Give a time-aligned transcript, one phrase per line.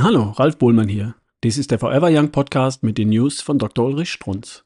[0.00, 1.14] Hallo, Ralf Bohlmann hier.
[1.44, 3.86] Dies ist der Forever Young Podcast mit den News von Dr.
[3.86, 4.64] Ulrich Strunz.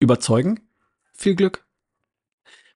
[0.00, 0.58] Überzeugen?
[1.12, 1.64] Viel Glück.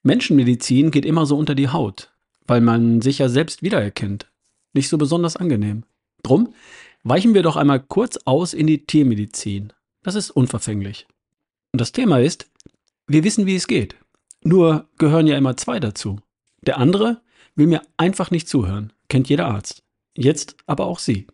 [0.05, 2.15] Menschenmedizin geht immer so unter die Haut,
[2.47, 4.31] weil man sich ja selbst wiedererkennt.
[4.73, 5.83] Nicht so besonders angenehm.
[6.23, 6.55] Drum
[7.03, 9.73] weichen wir doch einmal kurz aus in die Tiermedizin.
[10.05, 11.09] Das ist unverfänglich.
[11.73, 12.49] Und das Thema ist,
[13.09, 13.97] wir wissen, wie es geht.
[14.45, 16.21] Nur gehören ja immer zwei dazu.
[16.63, 17.21] Der andere
[17.57, 19.83] will mir einfach nicht zuhören, kennt jeder Arzt.
[20.17, 21.27] Jetzt aber auch Sie.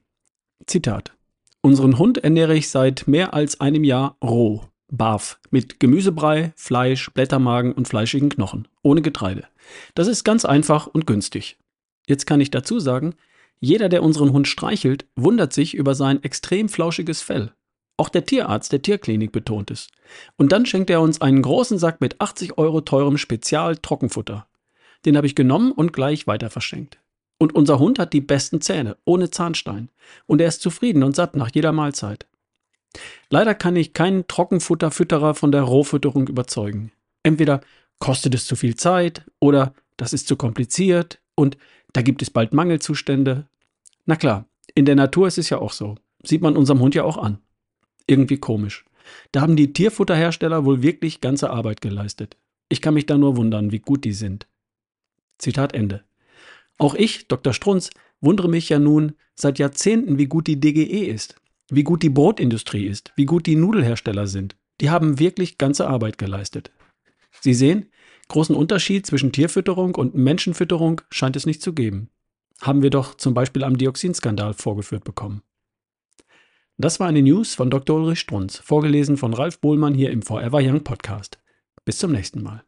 [0.67, 1.13] Zitat.
[1.61, 7.73] Unseren Hund ernähre ich seit mehr als einem Jahr roh, barf, mit Gemüsebrei, Fleisch, Blättermagen
[7.73, 9.45] und fleischigen Knochen, ohne Getreide.
[9.95, 11.59] Das ist ganz einfach und günstig.
[12.07, 13.15] Jetzt kann ich dazu sagen,
[13.61, 17.53] jeder, der unseren Hund streichelt, wundert sich über sein extrem flauschiges Fell.
[17.97, 19.89] Auch der Tierarzt der Tierklinik betont es.
[20.37, 24.47] Und dann schenkt er uns einen großen Sack mit 80 Euro teurem Spezial-Trockenfutter.
[25.07, 26.99] Den habe ich genommen und gleich weiter verschenkt.
[27.39, 29.91] Und unser Hund hat die besten Zähne, ohne Zahnstein.
[30.27, 32.27] Und er ist zufrieden und satt nach jeder Mahlzeit.
[33.29, 36.93] Leider kann ich keinen Trockenfutterfütterer von der Rohfütterung überzeugen.
[37.23, 37.61] Entweder
[37.99, 41.57] kostet es zu viel Zeit oder das ist zu kompliziert und
[41.93, 43.47] da gibt es bald Mangelzustände.
[44.07, 45.97] Na klar, in der Natur ist es ja auch so.
[46.23, 47.39] Sieht man unserem Hund ja auch an.
[48.07, 48.85] Irgendwie komisch.
[49.33, 52.37] Da haben die Tierfutterhersteller wohl wirklich ganze Arbeit geleistet.
[52.69, 54.47] Ich kann mich da nur wundern, wie gut die sind.
[55.39, 56.05] Zitat Ende.
[56.79, 57.53] Auch ich, Dr.
[57.53, 61.37] Strunz, wundere mich ja nun seit Jahrzehnten, wie gut die DGE ist,
[61.71, 64.57] wie gut die Brotindustrie ist, wie gut die Nudelhersteller sind.
[64.81, 66.73] Die haben wirklich ganze Arbeit geleistet.
[67.41, 67.91] Sie sehen,
[68.29, 72.11] großen Unterschied zwischen Tierfütterung und Menschenfütterung scheint es nicht zu geben.
[72.61, 75.43] Haben wir doch zum Beispiel am Dioxinskandal vorgeführt bekommen.
[76.77, 77.97] Das war eine News von Dr.
[77.97, 81.39] Ulrich Strunz, vorgelesen von Ralf Bohlmann hier im Forever Young Podcast.
[81.85, 82.65] Bis zum nächsten Mal.